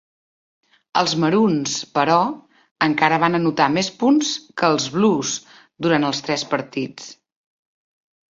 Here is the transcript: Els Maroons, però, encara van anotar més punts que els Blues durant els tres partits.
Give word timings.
Els 1.01 1.11
Maroons, 1.23 1.73
però, 1.97 2.15
encara 2.87 3.19
van 3.25 3.39
anotar 3.39 3.67
més 3.75 3.91
punts 4.03 4.31
que 4.61 4.69
els 4.77 4.87
Blues 4.95 5.33
durant 5.87 6.07
els 6.09 6.23
tres 6.29 6.47
partits. 6.55 7.13